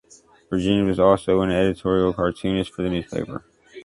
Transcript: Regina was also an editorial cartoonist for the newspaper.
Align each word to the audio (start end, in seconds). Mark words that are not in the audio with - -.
Regina 0.49 0.83
was 0.83 0.99
also 0.99 1.41
an 1.41 1.51
editorial 1.51 2.11
cartoonist 2.11 2.73
for 2.73 2.81
the 2.81 2.89
newspaper. 2.89 3.45